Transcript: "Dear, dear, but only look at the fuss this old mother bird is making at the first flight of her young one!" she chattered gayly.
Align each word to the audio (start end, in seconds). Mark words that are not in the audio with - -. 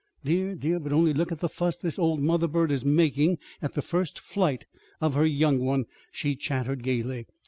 "Dear, 0.25 0.55
dear, 0.55 0.79
but 0.79 0.93
only 0.93 1.13
look 1.13 1.31
at 1.31 1.41
the 1.41 1.47
fuss 1.47 1.77
this 1.77 1.99
old 1.99 2.21
mother 2.21 2.47
bird 2.47 2.71
is 2.71 2.83
making 2.83 3.37
at 3.61 3.75
the 3.75 3.83
first 3.83 4.17
flight 4.17 4.65
of 4.99 5.13
her 5.13 5.27
young 5.27 5.59
one!" 5.59 5.85
she 6.11 6.35
chattered 6.35 6.81
gayly. 6.81 7.27